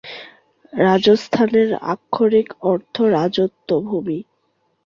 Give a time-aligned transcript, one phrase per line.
[0.73, 4.19] রাজস্থানের আক্ষরিক অর্থ "রাজত্ব ভূমি"।